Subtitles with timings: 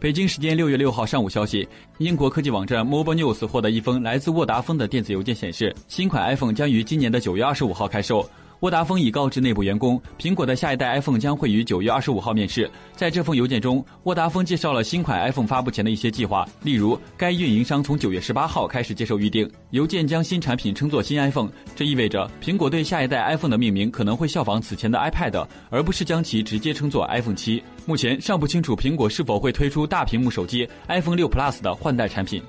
[0.00, 8.26] 北京时间六月六号上午消息，英国科技网站 Mobile News 获得一封来自沃达丰的电子邮件，显示新款 iPhone 将于今年的九月二十五号开售。
[8.60, 12.70] 沃达丰已告知内部员工，苹果的下一代 iPhone 将会于九月二十五号面世。
[12.94, 19.50] 在这封邮件中，沃达丰介绍了新款 iPhone 发布前的一些计划，例如该运营商从九月十八号开始接受预定。
[19.70, 27.62] 邮件将新产品称作新 iPhone，这意味着苹果对下一代 iPhone 的命名可能会效仿此前的 iPad，而不是将其直接称作 iPhone 七。
[27.86, 32.42] 目前尚不清楚苹果是否会推出大屏幕手机 iPhone 六 Plus 的换代产品。